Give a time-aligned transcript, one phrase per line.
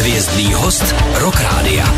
[0.00, 1.94] Hvězdný host Rock Rádia.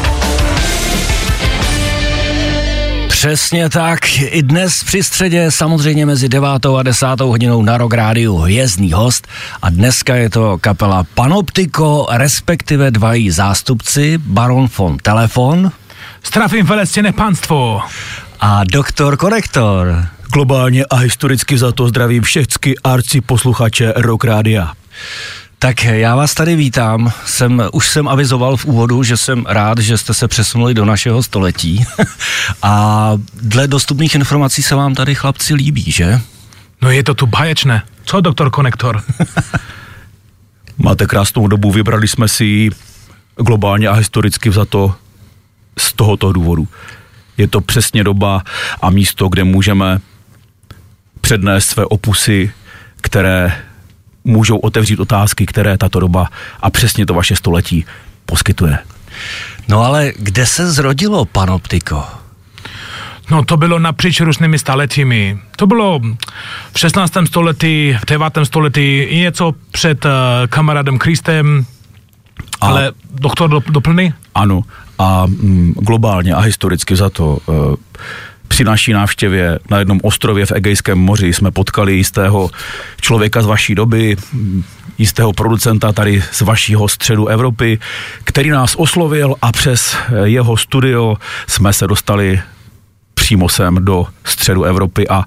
[3.08, 3.98] Přesně tak.
[4.18, 6.48] I dnes při středě, samozřejmě mezi 9.
[6.78, 7.06] a 10.
[7.20, 9.28] hodinou na Rock Rádiu hvězdný host
[9.62, 15.72] a dneska je to kapela Panoptico, respektive dva její zástupci, Baron von Telefon
[16.22, 17.80] Strafím velestěné panstvo.
[18.40, 20.06] a Doktor Korektor.
[20.32, 24.72] Globálně a historicky za to zdravím všechny arci posluchače Rock Rádia.
[25.62, 27.12] Tak já vás tady vítám.
[27.24, 31.22] Jsem, už jsem avizoval v úvodu, že jsem rád, že jste se přesunuli do našeho
[31.22, 31.84] století.
[32.62, 36.20] a dle dostupných informací se vám tady chlapci líbí, že?
[36.82, 37.82] No je to tu baječné.
[38.04, 39.02] Co, doktor Konektor?
[40.78, 42.70] Máte krásnou dobu, vybrali jsme si ji
[43.36, 44.94] globálně a historicky za to
[45.78, 46.68] z tohoto důvodu.
[47.36, 48.42] Je to přesně doba
[48.82, 50.00] a místo, kde můžeme
[51.20, 52.52] přednést své opusy,
[53.00, 53.69] které
[54.24, 56.28] můžou otevřít otázky, které tato doba
[56.60, 57.84] a přesně to vaše století
[58.26, 58.78] poskytuje.
[59.68, 62.04] No ale kde se zrodilo Panoptico?
[63.30, 65.38] No to bylo napříč různými staletími.
[65.56, 66.00] To bylo
[66.72, 67.12] v 16.
[67.26, 68.38] století, v 9.
[68.44, 70.10] století i něco před uh,
[70.48, 71.66] kamarádem Kristem,
[72.60, 74.14] A- ale doktor do, doplný?
[74.34, 74.62] Ano,
[74.98, 77.52] a mm, globálně a historicky za to e,
[78.50, 82.50] při naší návštěvě na jednom ostrově v Egejském moři jsme potkali jistého
[83.00, 84.16] člověka z vaší doby,
[84.98, 87.78] jistého producenta tady z vašího středu Evropy,
[88.24, 92.40] který nás oslovil a přes jeho studio jsme se dostali
[93.14, 95.24] přímo sem do středu Evropy a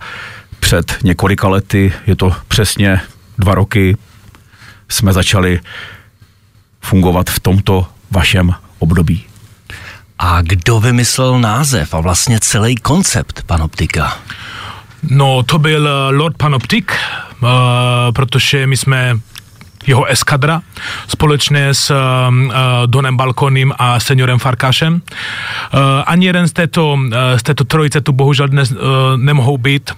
[0.60, 3.02] před několika lety, je to přesně
[3.38, 3.98] dva roky,
[4.90, 5.60] jsme začali
[6.82, 9.33] fungovat v tomto vašem období.
[10.20, 14.18] A kdo vymyslel název a vlastně celý koncept Panoptika?
[15.10, 16.92] No to byl eh, Lord Panoptik,
[17.42, 17.50] uh,
[18.14, 19.18] protože my jsme
[19.88, 20.62] jeho eskadra
[21.08, 21.98] společně s uh,
[22.86, 24.94] Donem Balkonem a seniorem Farkašem.
[24.94, 25.02] Uh,
[26.06, 28.78] ani jeden z této, uh, z této trojice tu bohužel dnes uh,
[29.16, 29.92] nemohou být,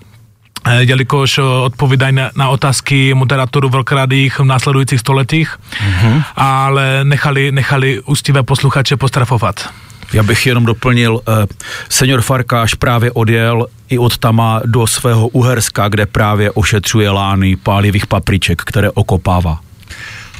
[0.78, 6.24] jelikož odpovídají na, na otázky moderátorů velkrádých v následujících stoletích, mm-hmm.
[6.36, 9.70] ale nechali, nechali ústivé posluchače postrafovat.
[10.16, 11.48] Já bych jenom doplnil, eh,
[11.90, 18.08] senior Farkáš právě odjel i od Tama do svého Uherska, kde právě ošetřuje lány pálivých
[18.08, 19.60] papriček, které okopává.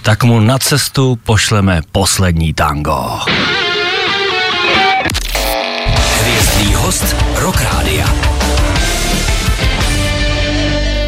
[0.02, 3.20] Tak mu na cestu pošleme poslední tango.
[6.22, 8.06] Hvězdný host Rock Rádia.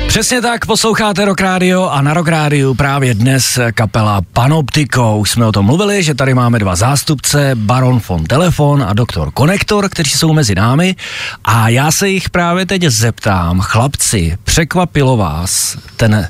[0.07, 5.18] Přesně tak, posloucháte Rock Radio a na Rock Radio právě dnes kapela Panoptico.
[5.18, 9.31] Už jsme o tom mluvili, že tady máme dva zástupce, Baron von Telefon a doktor
[9.31, 10.96] Konektor, kteří jsou mezi námi.
[11.44, 16.28] A já se jich právě teď zeptám, chlapci, překvapilo vás ten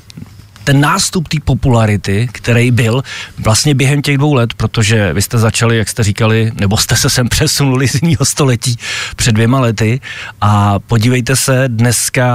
[0.68, 3.04] ten nástup té popularity, který byl
[3.38, 7.10] vlastně během těch dvou let, protože vy jste začali, jak jste říkali, nebo jste se
[7.10, 8.76] sem přesunuli z jiného století
[9.16, 10.02] před dvěma lety
[10.42, 12.28] a podívejte se, dneska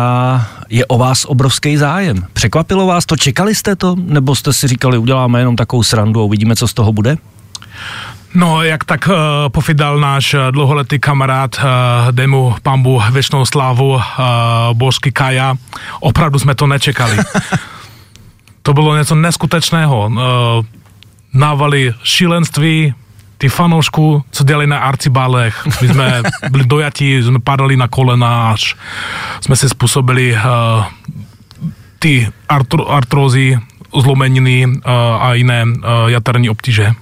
[0.69, 2.25] je o vás obrovský zájem.
[2.33, 3.17] Překvapilo vás to?
[3.17, 3.97] Čekali jste to?
[3.99, 7.17] Nebo jste si říkali, uděláme jenom takovou srandu a uvidíme, co z toho bude?
[8.35, 9.15] No, jak tak uh,
[9.49, 14.01] povídal náš uh, dlouholetý kamarád, uh, dej mu pambu věčnou slávu, uh,
[14.73, 15.55] božský Kaja,
[16.01, 17.17] opravdu jsme to nečekali.
[18.63, 20.07] to bylo něco neskutečného.
[20.07, 20.21] Uh,
[21.35, 22.95] návali šílenství,
[23.39, 25.67] ty fanoušku, co dělali na arcibálech.
[25.81, 28.77] My jsme byli dojatí, jsme padali na kolena, až
[29.41, 30.85] jsme si způsobili uh,
[31.99, 33.59] ty artro, artrózy,
[34.03, 34.73] zlomeniny uh,
[35.21, 35.73] a jiné uh,
[36.07, 36.93] jaterní obtíže.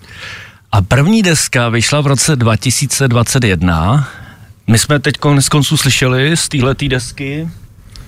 [0.73, 4.09] A první deska vyšla v roce 2021.
[4.67, 7.49] My jsme teď konec konců slyšeli z téhletý desky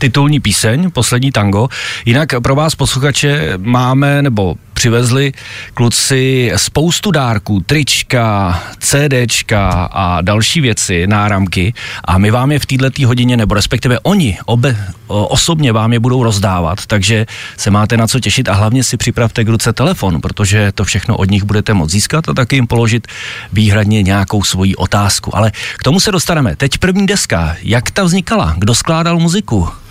[0.03, 1.69] titulní píseň, poslední tango.
[2.05, 5.33] Jinak pro vás posluchače máme, nebo přivezli
[5.75, 11.75] kluci spoustu dárků, trička, CDčka a další věci, náramky
[12.05, 14.77] a my vám je v této hodině, nebo respektive oni obe,
[15.07, 17.27] osobně vám je budou rozdávat, takže
[17.57, 21.17] se máte na co těšit a hlavně si připravte k ruce telefon, protože to všechno
[21.17, 23.07] od nich budete moct získat a taky jim položit
[23.53, 25.37] výhradně nějakou svoji otázku.
[25.37, 26.57] Ale k tomu se dostaneme.
[26.57, 27.57] Teď první deska.
[27.63, 28.55] Jak ta vznikala?
[28.59, 29.82] Kdo skládal muziku?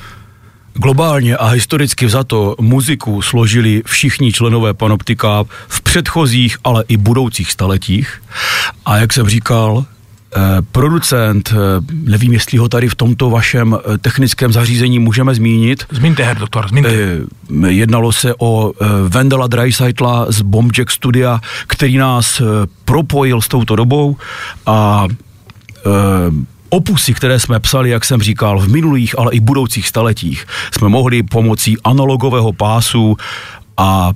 [0.73, 8.23] Globálně a historicky vzato muziku složili všichni členové Panoptika v předchozích, ale i budoucích staletích.
[8.85, 9.85] A jak jsem říkal,
[10.35, 10.39] eh,
[10.71, 11.55] producent, eh,
[11.91, 16.69] nevím, jestli ho tady v tomto vašem eh, technickém zařízení můžeme zmínit, Zmíňte, her doktor,
[16.69, 17.17] zmíňte.
[17.67, 18.73] Jednalo se o
[19.07, 22.41] Vendela Dreisaitla z Bombjack Studia, který nás
[22.85, 24.17] propojil s touto dobou
[24.65, 25.07] a
[26.71, 31.23] opusy, které jsme psali, jak jsem říkal, v minulých, ale i budoucích staletích, jsme mohli
[31.23, 33.17] pomocí analogového pásu
[33.77, 34.13] a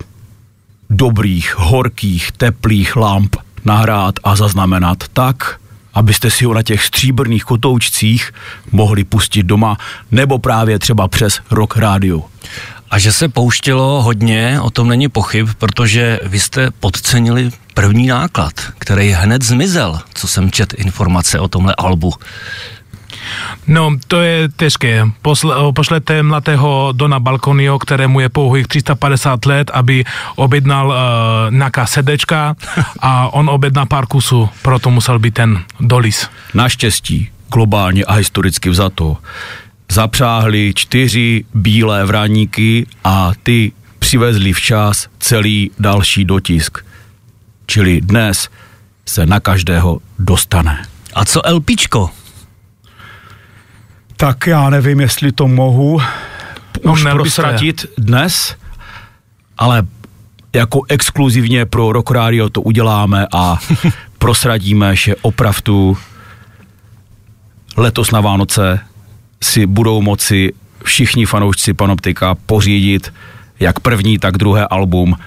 [0.90, 3.36] dobrých, horkých, teplých lamp
[3.66, 5.60] nahrát a zaznamenat tak,
[5.96, 8.32] abyste si ho na těch stříbrných kotoučcích
[8.72, 9.78] mohli pustit doma,
[10.12, 12.22] nebo právě třeba přes Rock Radio.
[12.92, 18.54] A že se pouštělo hodně, o tom není pochyb, protože vy jste podcenili první náklad,
[18.78, 22.14] který hned zmizel, co jsem čet informace o tomhle albu.
[23.68, 25.06] No, to je těžké.
[25.22, 30.04] Posle, pošlete mladého Dona Balkonio, kterému je pouhých 350 let, aby
[30.36, 30.95] objednal uh,
[31.54, 32.56] nějaká sedečka
[33.00, 36.30] a on objedná pár kusů, proto musel být ten dolis.
[36.54, 39.18] Naštěstí, globálně a historicky vzato,
[39.92, 46.86] zapřáhli čtyři bílé vraníky a ty přivezli včas celý další dotisk.
[47.66, 48.50] Čili dnes
[49.06, 50.86] se na každého dostane.
[51.13, 52.10] A co LPčko?
[54.18, 56.02] Tak já nevím, jestli to mohu
[56.86, 58.56] No, už prosratit dnes,
[59.58, 59.84] ale
[60.54, 63.58] jako exkluzivně pro Rock Radio to uděláme a
[64.18, 65.98] prosradíme, že opravdu
[67.78, 68.80] letos na Vánoce
[69.44, 70.54] si budou moci
[70.84, 73.14] všichni fanoušci Panoptika pořídit
[73.60, 75.18] jak první, tak druhé album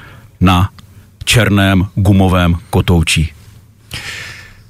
[0.40, 0.70] na
[1.24, 3.28] černém gumovém kotouči.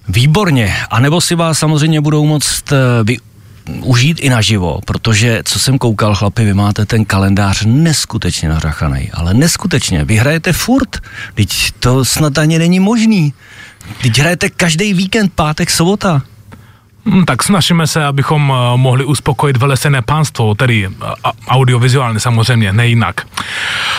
[0.09, 0.76] Výborně.
[0.91, 3.17] A nebo si vás samozřejmě budou moct eh, vy,
[3.81, 9.35] užít i naživo, protože co jsem koukal, chlapi, vy máte ten kalendář neskutečně nařachaný, ale
[9.35, 10.05] neskutečně.
[10.05, 11.03] Vy hrajete furt,
[11.35, 13.35] teď to snad ani není možný.
[14.03, 16.23] Teď hrajete každý víkend, pátek, sobota.
[17.06, 21.06] Hm, tak snažíme se, abychom eh, mohli uspokojit velesené pánstvo, tedy eh,
[21.49, 23.26] audiovizuálně samozřejmě, ne jinak.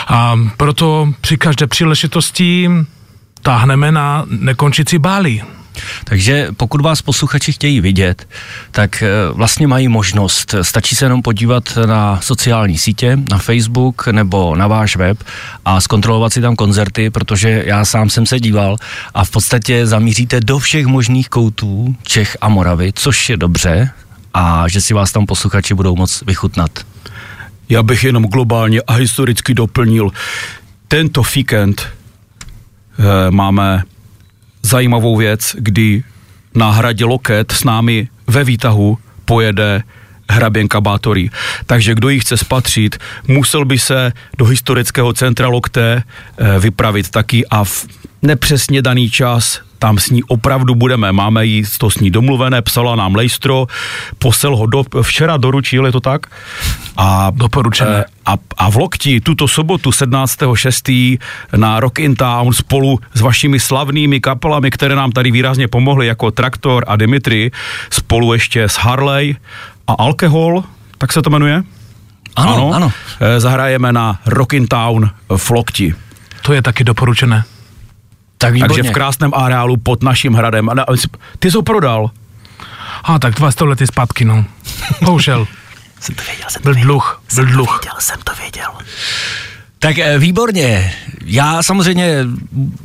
[0.08, 2.70] A proto při každé příležitosti
[3.42, 5.42] táhneme na nekončící báli.
[6.04, 8.28] Takže pokud vás posluchači chtějí vidět,
[8.70, 10.54] tak eh, vlastně mají možnost.
[10.62, 15.24] Stačí se jenom podívat na sociální sítě, na Facebook nebo na váš web
[15.64, 18.76] a zkontrolovat si tam koncerty, protože já sám jsem se díval
[19.14, 23.90] a v podstatě zamíříte do všech možných koutů Čech a Moravy, což je dobře
[24.34, 26.70] a že si vás tam posluchači budou moc vychutnat.
[27.68, 30.10] Já bych jenom globálně a historicky doplnil.
[30.88, 33.82] Tento víkend eh, máme
[34.62, 36.02] zajímavou věc, kdy
[36.54, 39.82] na hradě Loket s námi ve výtahu pojede
[40.30, 41.30] hraběnka Bátory.
[41.66, 42.98] Takže kdo ji chce spatřit,
[43.28, 47.86] musel by se do historického centra Lokte eh, vypravit taky a v
[48.22, 51.12] nepřesně daný čas tam s ní opravdu budeme.
[51.12, 53.66] Máme jí to s ní domluvené, psala nám Lejstro,
[54.18, 56.26] posel ho do, včera doručil, je to tak?
[56.96, 57.90] A, Doporučené.
[57.90, 61.18] eh, a, a v Lokti tuto sobotu 17.6.
[61.56, 66.30] na Rock in Town spolu s vašimi slavnými kapelami, které nám tady výrazně pomohly, jako
[66.30, 67.50] Traktor a Dimitri,
[67.90, 69.36] spolu ještě s Harley
[69.86, 70.64] a Alkohol,
[70.98, 71.62] tak se to jmenuje?
[72.36, 72.72] Ano, ano.
[72.74, 72.92] ano.
[73.20, 75.94] Eh, Zahrajeme na Rock in Town v Lokti.
[76.42, 77.44] To je taky doporučené.
[78.40, 78.74] Tak výborně.
[78.76, 80.68] Takže v krásném areálu pod naším hradem.
[80.68, 80.84] A na-
[81.38, 82.10] Ty jsi ho prodal.
[83.04, 84.44] A tak dva lety zpátky, no.
[85.02, 85.46] Bohužel.
[86.00, 87.80] jsem to věděl, jsem Byl dluh, byl dluh.
[87.98, 88.70] jsem to věděl.
[89.78, 90.92] Tak eh, výborně.
[91.24, 92.24] Já samozřejmě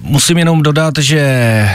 [0.01, 1.69] musím jenom dodat, že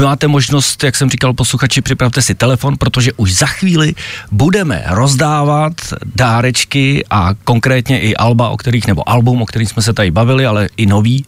[0.00, 3.94] máte možnost, jak jsem říkal posluchači, připravte si telefon, protože už za chvíli
[4.32, 5.72] budeme rozdávat
[6.14, 10.46] dárečky a konkrétně i alba, o kterých, nebo album, o kterých jsme se tady bavili,
[10.46, 11.24] ale i nový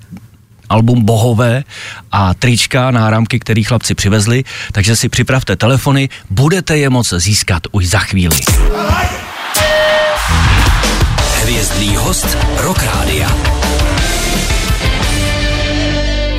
[0.73, 1.65] album Bohové
[2.13, 7.89] a trička, náramky, který chlapci přivezli, takže si připravte telefony, budete je moc získat už
[7.89, 8.37] za chvíli.
[11.43, 13.29] Hvězdný host Rock Rádia.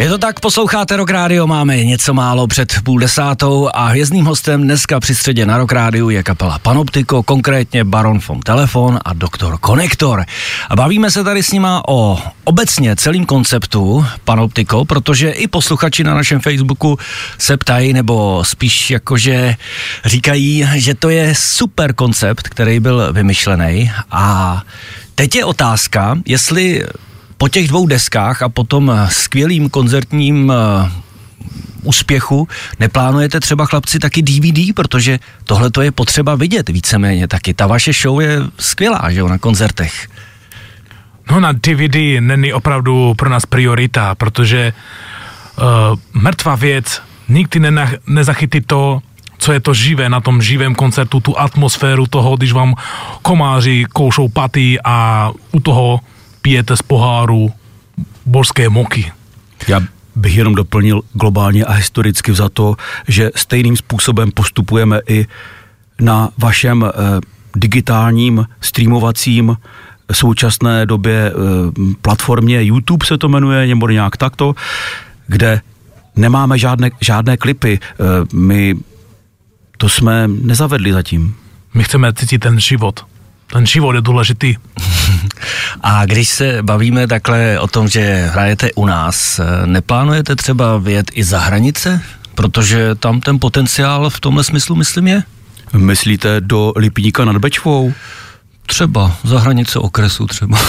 [0.03, 4.63] Je to tak, posloucháte Rock Radio, máme něco málo před půl desátou a hvězdným hostem
[4.63, 9.57] dneska při středě na Rock Radio je kapela Panoptiko, konkrétně Baron vom Telefon a Doktor
[9.57, 10.25] Konektor.
[10.69, 16.13] A bavíme se tady s nima o obecně celým konceptu Panoptiko, protože i posluchači na
[16.13, 16.97] našem Facebooku
[17.37, 19.55] se ptají, nebo spíš jakože
[20.05, 24.61] říkají, že to je super koncept, který byl vymyšlený a
[25.15, 26.83] teď je otázka, jestli
[27.37, 30.91] po těch dvou deskách a po tom eh, skvělým koncertním eh,
[31.83, 32.47] úspěchu
[32.79, 37.53] neplánujete třeba chlapci taky DVD, protože tohle to je potřeba vidět víceméně taky.
[37.53, 40.07] Ta vaše show je skvělá, že jo, na koncertech.
[41.31, 44.73] No na DVD není opravdu pro nás priorita, protože
[45.57, 45.63] uh,
[46.21, 48.99] mrtvá věc nikdy nena, nezachytí to,
[49.37, 52.75] co je to živé na tom živém koncertu, tu atmosféru toho, když vám
[53.21, 55.99] komáři koušou paty a u toho
[56.43, 57.51] pijete z poháru
[58.25, 59.11] božské moky.
[59.67, 59.81] Já
[60.15, 62.75] bych jenom doplnil globálně a historicky za to,
[63.07, 65.27] že stejným způsobem postupujeme i
[66.01, 66.91] na vašem eh,
[67.55, 69.57] digitálním streamovacím
[70.11, 74.55] současné době eh, platformě YouTube se to jmenuje, nebo nějak takto,
[75.27, 75.61] kde
[76.15, 77.79] nemáme žádné, žádné klipy.
[77.79, 78.75] Eh, my
[79.77, 81.35] to jsme nezavedli zatím.
[81.73, 83.05] My chceme cítit ten život.
[83.53, 84.55] Ten život je důležitý.
[85.83, 91.23] A když se bavíme takhle o tom, že hrajete u nás, neplánujete třeba vyjet i
[91.23, 92.01] za hranice?
[92.35, 95.23] Protože tam ten potenciál v tomhle smyslu, myslím, je?
[95.73, 97.93] Myslíte do Lipníka nad Bečvou?
[98.65, 100.59] Třeba, za hranice okresu třeba.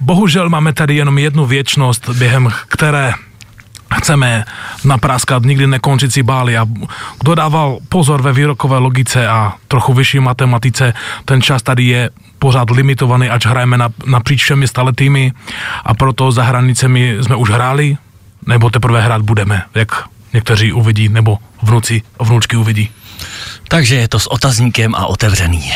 [0.00, 3.12] Bohužel máme tady jenom jednu věčnost, během které
[4.02, 4.44] chceme
[4.84, 6.66] napráskat nikdy nekončící bály a
[7.20, 10.94] kdo dával pozor ve výrokové logice a trochu vyšší matematice,
[11.24, 15.32] ten čas tady je pořád limitovaný, ať hrajeme na, napříč všemi staletými
[15.84, 17.96] a proto za hranicemi jsme už hráli,
[18.46, 19.88] nebo teprve hrát budeme, jak
[20.32, 22.90] někteří uvidí, nebo vnuci, vnučky uvidí.
[23.68, 25.72] Takže je to s otazníkem a otevřený.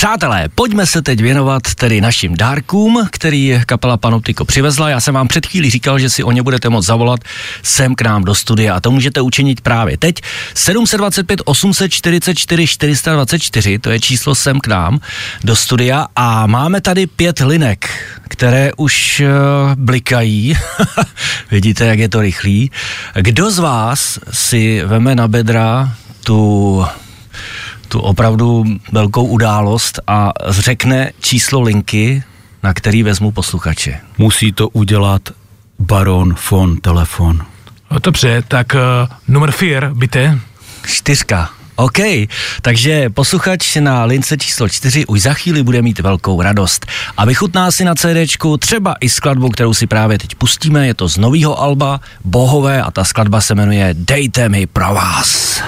[0.00, 4.88] Přátelé, pojďme se teď věnovat tedy našim dárkům, který kapela Panoptiko přivezla.
[4.88, 7.20] Já jsem vám před chvílí říkal, že si o ně budete moct zavolat
[7.62, 10.20] sem k nám do studia a to můžete učinit právě teď.
[10.54, 15.00] 725 844 424, to je číslo sem k nám
[15.44, 17.90] do studia a máme tady pět linek,
[18.28, 20.54] které už uh, blikají.
[21.50, 22.70] Vidíte, jak je to rychlý.
[23.14, 25.92] Kdo z vás si veme na bedra
[26.24, 26.84] tu
[27.90, 32.22] tu opravdu velkou událost a řekne číslo linky,
[32.62, 34.00] na který vezmu posluchače.
[34.18, 35.22] Musí to udělat
[35.78, 37.46] baron von telefon.
[37.90, 38.80] No, dobře, tak uh,
[39.28, 40.38] numer 4, byte.
[40.86, 41.50] Čtyřka.
[41.76, 41.98] OK,
[42.62, 46.86] takže posluchač na lince číslo 4 už za chvíli bude mít velkou radost.
[47.16, 51.08] A vychutná si na CDčku třeba i skladbu, kterou si právě teď pustíme, je to
[51.08, 55.62] z nového alba Bohové a ta skladba se jmenuje Dejte mi pro vás.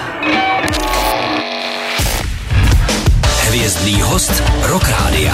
[3.53, 5.33] Hvězdný host Rock Rádia.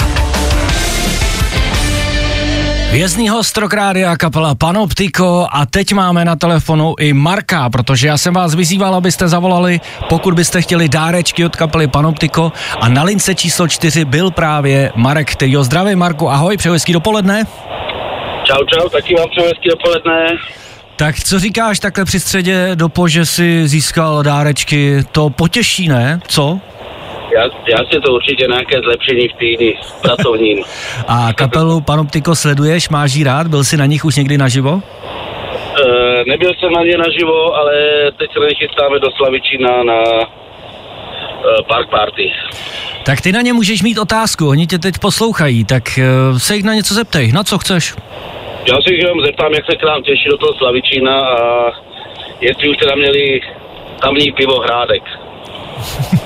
[2.92, 8.18] Vězný host Rock Rádia, kapela Panoptiko a teď máme na telefonu i Marka, protože já
[8.18, 13.36] jsem vás vyzýval, abyste zavolali, pokud byste chtěli dárečky od kapely Panoptiko a na lince
[13.36, 15.96] číslo 4 byl právě Marek, který ho zdraví.
[15.96, 17.44] Marku, ahoj, přeju hezký dopoledne.
[18.44, 20.28] Čau, čau, taky vám přeju hezký dopoledne.
[20.96, 26.20] Tak co říkáš takhle při středě do po, že si získal dárečky, to potěší, ne?
[26.28, 26.60] Co?
[27.68, 30.64] Jasně to určitě nějaké zlepšení v týdni pracovním.
[31.08, 33.48] A kapelu Panoptiko sleduješ, máš jí rád?
[33.48, 34.82] Byl jsi na nich už někdy naživo?
[34.82, 37.74] E, nebyl jsem na ně naživo, ale
[38.18, 40.26] teď se na ně chystáme do Slavičína na e,
[41.68, 42.32] Park Party.
[43.06, 46.66] Tak ty na ně můžeš mít otázku, oni tě teď poslouchají, tak e, se jich
[46.66, 47.96] na něco zeptej, na co chceš?
[48.70, 51.72] Já se jich jenom zeptám, jak se k nám těší do toho Slavičína a
[52.42, 53.42] jestli už teda měli
[54.02, 55.04] tamní pivo Hrádek.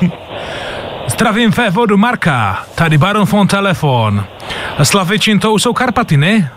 [1.23, 4.25] Zdravím vodu Marka, tady Baron von Telefon.
[4.83, 6.51] Slavičin to už jsou Karpaty, ne?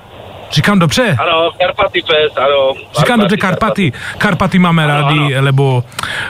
[0.50, 1.16] Říkám dobře?
[1.20, 2.74] Ano, Karpaty Fest, ano.
[2.98, 3.92] Říkám dobře, Karpaty.
[4.18, 5.44] Karpaty máme ano, rádi, ano.
[5.44, 5.84] lebo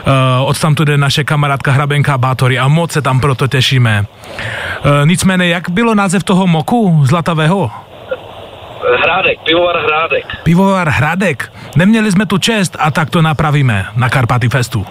[0.07, 4.05] uh, od tam jde naše kamarádka Hrabenka Bátory a moc se tam proto těšíme.
[4.05, 7.71] Uh, nicméně, jak bylo název toho moku zlatavého?
[9.03, 10.25] Hrádek, pivovar Hrádek.
[10.43, 11.53] Pivovar Hrádek.
[11.75, 14.85] Neměli jsme tu čest a tak to napravíme na Karpaty Festu.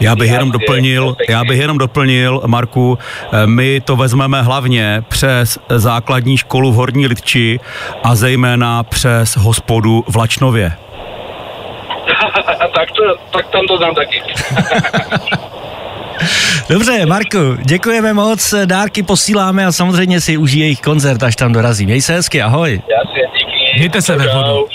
[0.00, 2.98] Já bych jenom doplnil, já bych jenom doplnil, Marku,
[3.32, 7.60] eh, my to vezmeme hlavně přes základní školu v Horní Lidči
[8.04, 10.72] a zejména přes hospodu v Lačnově.
[12.74, 14.22] tak, to, tak tam to znám taky.
[16.68, 21.86] Dobře, Marku, děkujeme moc, dárky posíláme a samozřejmě si užije jejich koncert, až tam dorazí.
[21.86, 22.70] Měj se hezky, ahoj.
[22.70, 23.78] Jasně, díky.
[23.78, 24.68] Mějte se ve vodu.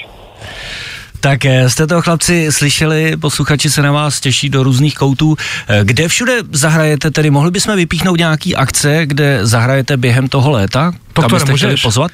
[1.20, 5.38] Tak eh, jste to chlapci slyšeli, posluchači se na vás těší do různých koutů.
[5.68, 7.30] Eh, kde všude zahrajete tedy?
[7.30, 10.92] Mohli bychom vypíchnout nějaký akce, kde zahrajete během toho léta?
[11.14, 12.12] Kam byste chtěli pozvat?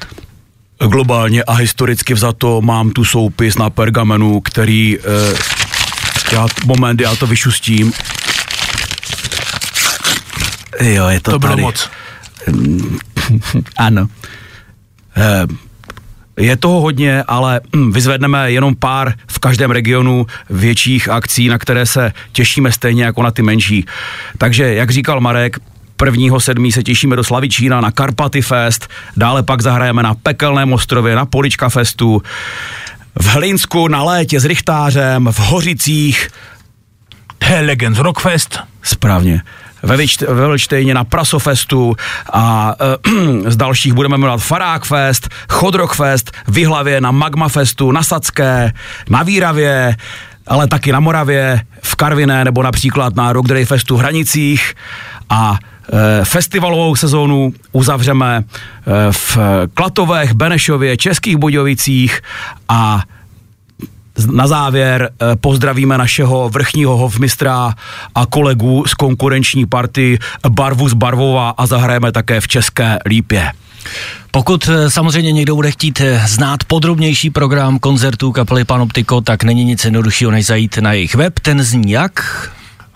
[0.88, 5.38] Globálně a historicky vzato mám tu soupis na pergamenu, který eh,
[6.32, 7.94] já, moment, já to vyšustím.
[10.82, 11.56] Jo, je to, to tady.
[11.56, 11.90] bylo moc.
[13.78, 14.08] ano.
[15.18, 15.48] Eh,
[16.38, 21.86] je toho hodně, ale hm, vyzvedneme jenom pár v každém regionu větších akcí, na které
[21.86, 23.86] se těšíme stejně jako na ty menší.
[24.38, 25.58] Takže, jak říkal Marek,
[25.98, 28.88] Prvního sedmí se těšíme do Slavičína na Karpaty Fest,
[29.18, 32.22] dále pak zahrajeme na Pekelném ostrově, na Polička Festu,
[33.16, 36.30] v Hlinsku na létě s Richtářem, v Hořicích.
[37.62, 38.60] Legends Rockfest.
[38.82, 39.42] Správně
[39.84, 41.96] ve, Vičt, ve Velštejně na Prasofestu
[42.34, 42.76] a
[43.46, 48.74] e, z dalších budeme jmenovat Farák Fest, Chodrok Fest, v na Magma Festu, na Sacké,
[49.10, 49.96] na Víravě,
[50.48, 54.76] ale taky na Moravě, v Karviné nebo například na Rock Day Festu v Hranicích.
[55.30, 55.58] A
[55.90, 59.38] Eh, festivalovou sezónu uzavřeme eh, v
[59.74, 62.22] Klatovech, Benešově, Českých Budějovicích
[62.70, 63.04] a
[64.32, 67.74] na závěr eh, pozdravíme našeho vrchního hofmistra
[68.16, 73.52] a kolegu z konkurenční party Barvu z Barvova a zahrajeme také v České Lípě.
[74.32, 79.66] Pokud eh, samozřejmě někdo bude chtít eh, znát podrobnější program koncertů kapely Panoptiko, tak není
[79.66, 81.40] nic jednoduššího, než zajít na jejich web.
[81.40, 82.50] Ten zní jak?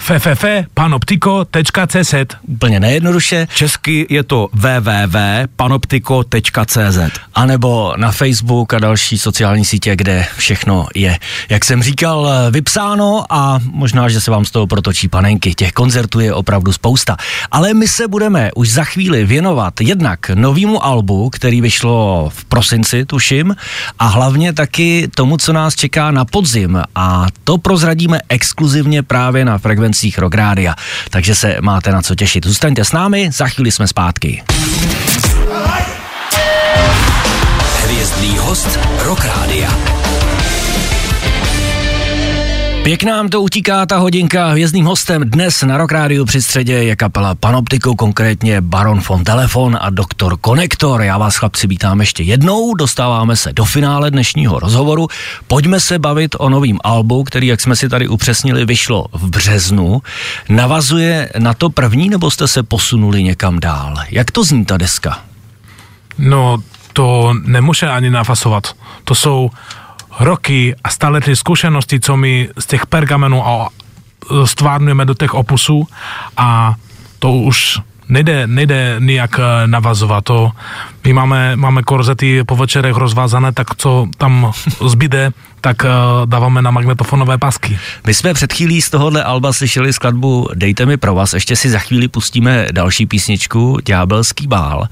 [0.07, 2.13] ffpanoptiko.cz
[2.47, 3.47] Úplně nejjednoduše.
[3.55, 6.99] Česky je to www.panoptiko.cz
[7.33, 13.25] A nebo na Facebook a další sociální sítě, kde všechno je, jak jsem říkal, vypsáno
[13.29, 15.55] a možná, že se vám z toho protočí panenky.
[15.55, 17.17] Těch koncertů je opravdu spousta.
[17.51, 23.05] Ale my se budeme už za chvíli věnovat jednak novému albu, který vyšlo v prosinci,
[23.05, 23.55] tuším,
[23.99, 26.81] a hlavně taky tomu, co nás čeká na podzim.
[26.95, 30.75] A to prozradíme exkluzivně právě na frekvenci frekvencích Rock Rádia.
[31.09, 32.45] Takže se máte na co těšit.
[32.45, 34.43] Zůstaňte s námi, za chvíli jsme zpátky.
[37.83, 39.96] Hvězdný host Rock Rádia.
[42.87, 44.47] Pěkná nám to utíká ta hodinka.
[44.47, 49.77] Hvězdným hostem dnes na Rock Rádiu při středě je kapela Panoptiku, konkrétně Baron von Telefon
[49.81, 51.01] a Doktor Konektor.
[51.01, 55.07] Já vás chlapci vítám ještě jednou, dostáváme se do finále dnešního rozhovoru.
[55.47, 60.01] Pojďme se bavit o novém albu, který, jak jsme si tady upřesnili, vyšlo v březnu.
[60.49, 63.95] Navazuje na to první, nebo jste se posunuli někam dál?
[64.09, 65.19] Jak to zní ta deska?
[66.17, 66.57] No,
[66.93, 68.73] to nemůže ani navazovat.
[69.03, 69.49] To jsou
[70.19, 73.69] roky a stále ty zkušenosti, co my z těch pergamenů a
[74.45, 75.87] stvárňujeme do těch opusů
[76.37, 76.75] a
[77.19, 80.23] to už nejde, nejde nijak eh, navazovat.
[80.23, 80.51] To,
[81.03, 84.51] my máme, máme korzety po večerech rozvázané, tak co tam
[84.87, 85.89] zbyde, tak uh,
[86.25, 87.79] dáváme na magnetofonové pasky.
[88.07, 91.69] My jsme před chvílí z tohohle alba slyšeli skladbu Dejte mi pro vás, ještě si
[91.69, 94.87] za chvíli pustíme další písničku Ďábelský bál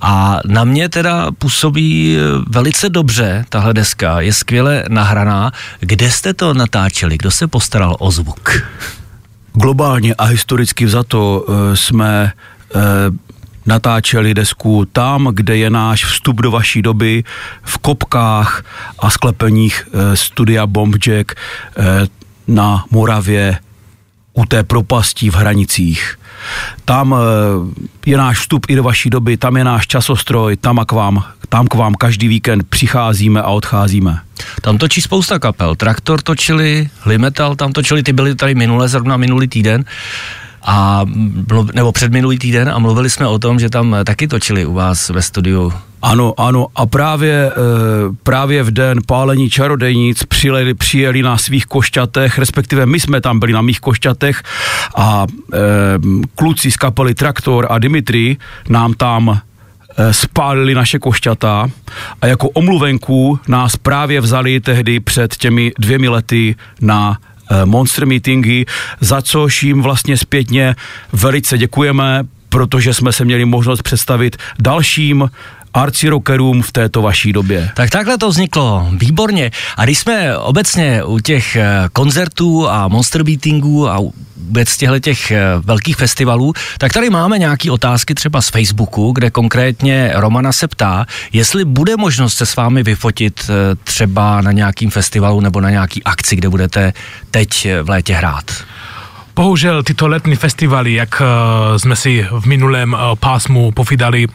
[0.00, 5.52] a na mě teda působí eh, velice dobře tahle deska, je skvěle nahraná.
[5.80, 8.62] Kde jste to natáčeli, kdo se postaral o zvuk?
[9.54, 12.32] Globálně a historicky vzato uh, jsme
[13.66, 17.24] natáčeli desku tam, kde je náš vstup do vaší doby,
[17.62, 18.64] v kopkách
[18.98, 21.36] a sklepeních e, studia Bombjack e,
[22.48, 23.58] na Moravě
[24.32, 26.18] u té propastí v hranicích.
[26.84, 27.14] Tam
[28.06, 31.24] je náš vstup i do vaší doby, tam je náš časostroj, tam, a k vám,
[31.48, 34.18] tam k vám každý víkend přicházíme a odcházíme.
[34.60, 35.76] Tam točí spousta kapel.
[35.76, 39.84] Traktor točili, Limetal tam točili, ty byli tady minule, zrovna minulý týden
[40.64, 41.04] a
[41.74, 45.08] nebo před minulý týden a mluvili jsme o tom, že tam taky točili u vás
[45.08, 45.72] ve studiu.
[46.02, 47.52] Ano, ano a právě, e,
[48.22, 53.52] právě v den pálení čarodejnic přijeli, přijeli na svých košťatech, respektive my jsme tam byli
[53.52, 54.42] na mých košťatech
[54.96, 55.58] a e,
[56.34, 58.36] kluci z kapely Traktor a Dimitri
[58.68, 59.30] nám tam
[59.96, 61.70] e, spálili naše košťata
[62.20, 67.31] a jako omluvenku nás právě vzali tehdy před těmi dvěmi lety na Eh,
[67.64, 68.64] monster meetingy,
[69.00, 70.76] za což jim vlastně zpětně
[71.12, 75.30] velice děkujeme, protože jsme se měli možnost představit dalším
[75.74, 77.70] arci rockerům v této vaší době.
[77.74, 79.50] Tak takhle to vzniklo, výborně.
[79.76, 84.00] A když jsme obecně u těch eh, koncertů a monster beatingů a
[84.36, 89.30] vůbec těchto těch eh, velkých festivalů, tak tady máme nějaké otázky třeba z Facebooku, kde
[89.30, 94.90] konkrétně Romana se ptá, jestli bude možnost se s vámi vyfotit eh, třeba na nějakým
[94.90, 96.92] festivalu nebo na nějaký akci, kde budete
[97.30, 98.44] teď v létě hrát.
[99.34, 104.32] Bohužel tyto letní festivaly, jak uh, jsme si v minulém uh, pásmu povídali, uh,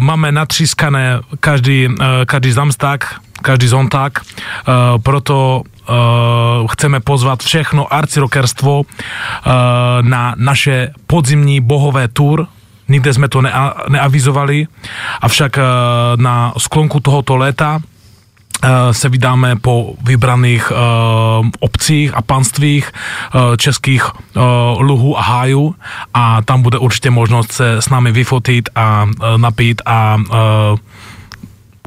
[0.00, 1.88] máme natřískané každý,
[2.26, 5.62] každý zamstak, každý zonták, uh, proto
[6.70, 8.86] chceme pozvat všechno arcirokerstvo uh,
[10.00, 12.46] na naše podzimní bohové tour,
[12.88, 14.66] nikde jsme to nea- neavizovali,
[15.20, 15.58] avšak
[16.16, 17.91] na sklonku tohoto léta Eh,
[18.92, 22.92] se vydáme po vybraných uh, obcích a panstvích
[23.34, 24.42] uh, českých uh,
[24.80, 25.74] luhů a hájů.
[26.14, 30.16] A tam bude určitě možnost se s námi vyfotit a napít a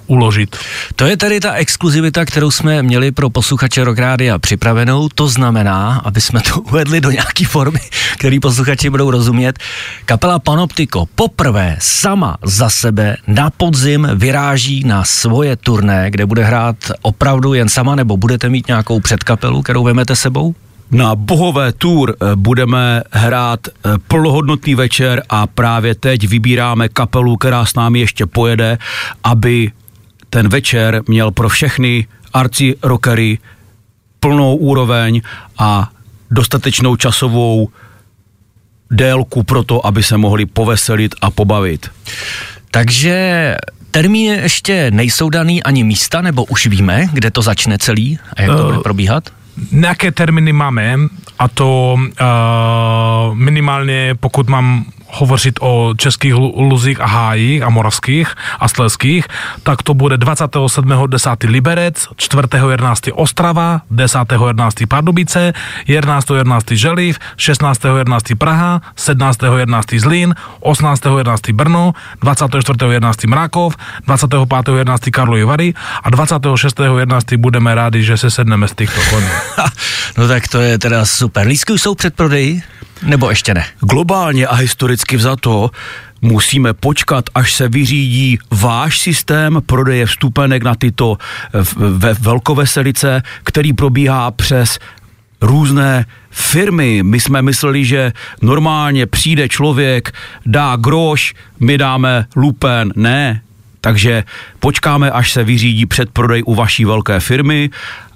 [0.08, 0.56] uložit.
[0.96, 5.10] To je tedy ta exkluzivita, kterou jsme měli pro posluchače Rokrádia připravenou.
[5.15, 7.80] To znamená, aby jsme to uvedli do nějaké formy,
[8.18, 9.60] který posluchači budou rozumět.
[10.06, 16.76] Kapela Panoptiko poprvé sama za sebe na podzim vyráží na svoje turné, kde bude hrát
[17.02, 20.56] opravdu jen sama, nebo budete mít nějakou předkapelu, kterou vemete sebou?
[20.91, 27.65] Na Bohové tour eh, budeme hrát eh, plnohodnotný večer a právě teď vybíráme kapelu, která
[27.65, 28.78] s námi ještě pojede,
[29.24, 29.72] aby
[30.36, 33.39] ten večer měl pro všechny arci rockery
[34.19, 35.21] plnou úroveň
[35.58, 35.89] a
[36.32, 37.69] dostatečnou časovou
[38.91, 41.88] délku pro to, aby se mohli poveselit a pobavit.
[42.71, 43.15] Takže
[43.91, 48.52] termíny ještě nejsou daný ani místa, nebo už víme, kde to začne celý a jak
[48.52, 49.30] to Eh, bude probíhat?
[49.71, 50.98] Nějaké termíny máme
[51.39, 58.36] a to uh, minimálně pokud mám hovořit o českých lu- luzích a hájích a moravských
[58.60, 59.25] a sleských,
[59.63, 61.49] tak to bude 27.10.
[61.49, 63.12] Liberec, 4.11.
[63.15, 64.88] Ostrava, 10.11.
[64.88, 65.54] Pardubice,
[65.88, 66.75] 11.11.
[66.75, 68.36] Želiv, 16.11.
[68.36, 69.99] Praha, 17.11.
[69.99, 71.54] Zlín, 18.11.
[71.54, 73.28] Brno, 24.11.
[73.28, 73.75] Mrákov,
[74.08, 75.12] 25.11.
[75.12, 75.73] Karlovy Vary
[76.04, 77.38] a 26.11.
[77.38, 79.28] budeme rádi, že se sedneme z těchto konů.
[79.58, 79.69] Ha,
[80.17, 81.47] no tak to je teda super.
[81.47, 82.62] Lístky už jsou před prodeji?
[83.03, 83.65] Nebo ještě ne?
[83.79, 85.71] Globálně a historicky vzato
[86.21, 93.73] musíme počkat, až se vyřídí váš systém prodeje vstupenek na tyto eh, ve velkoveselice, který
[93.73, 94.79] probíhá přes
[95.41, 97.03] různé firmy.
[97.03, 100.12] My jsme mysleli, že normálně přijde člověk,
[100.45, 102.93] dá groš, my dáme lupen.
[102.95, 103.41] Ne,
[103.81, 104.23] takže
[104.60, 107.69] počkáme, až se vyřídí předprodej u vaší velké firmy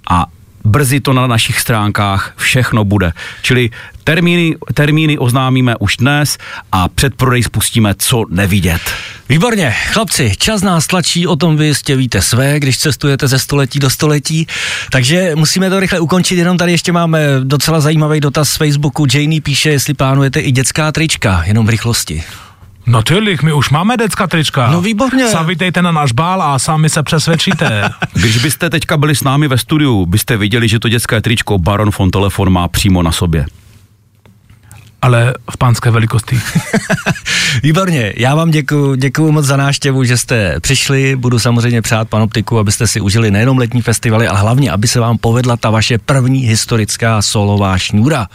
[0.09, 0.25] a
[0.69, 3.11] brzy to na našich stránkách všechno bude.
[3.41, 3.69] Čili
[4.03, 6.37] termíny, termíny oznámíme už dnes
[6.71, 8.81] a předprodej spustíme co nevidět.
[9.29, 13.79] Výborně, chlapci, čas nás tlačí, o tom vy jistě víte své, když cestujete ze století
[13.79, 14.47] do století,
[14.91, 19.41] takže musíme to rychle ukončit, jenom tady ještě máme docela zajímavý dotaz z Facebooku, Janie
[19.41, 22.23] píše, jestli plánujete i dětská trička, jenom v rychlosti.
[22.89, 24.71] Natürlich, my už máme decka trička.
[24.71, 25.29] No výborně.
[25.29, 27.89] Zavítejte na náš bál a sami se přesvědčíte.
[28.13, 31.89] Když byste teďka byli s námi ve studiu, byste viděli, že to dětské tričko Baron
[31.99, 33.45] von Telefon má přímo na sobě.
[35.01, 36.39] Ale v pánské velikosti.
[37.63, 42.59] Výborně, já vám děkuji, děkuji moc za návštěvu, že jste přišli, budu samozřejmě přát panoptiku,
[42.59, 46.39] abyste si užili nejenom letní festivaly, ale hlavně, aby se vám povedla ta vaše první
[46.39, 48.27] historická solová šňůra.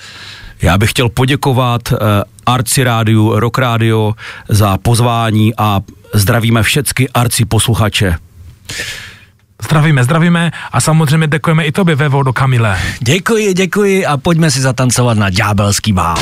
[0.63, 1.99] Já bych chtěl poděkovat uh,
[2.47, 4.15] Arci Rádiu, Rock Radio
[4.49, 5.81] za pozvání a
[6.15, 8.17] zdravíme všechny Arci posluchače.
[9.63, 12.79] Zdravíme, zdravíme a samozřejmě děkujeme i tobě, Vevo, do Kamile.
[13.01, 16.17] Děkuji, děkuji a pojďme si zatancovat na ďábelský bál.